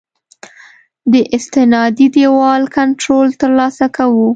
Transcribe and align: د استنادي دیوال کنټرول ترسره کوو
د 1.11 1.13
استنادي 1.35 2.07
دیوال 2.15 2.63
کنټرول 2.77 3.27
ترسره 3.41 3.87
کوو 3.97 4.27